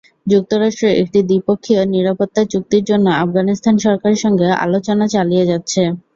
যুক্তরাষ্ট্র 0.27 0.85
একটি 1.01 1.19
দ্বিপক্ষীয় 1.23 1.81
নিরাপত্তা 1.93 2.41
চুক্তির 2.51 2.83
জন্য 2.89 3.05
আফগানিস্তান 3.23 3.75
সরকারের 3.85 4.19
সঙ্গে 4.19 4.47
আলোচনা 4.65 5.05
চালিয়ে 5.13 5.47
যাচ্ছে। 5.51 5.81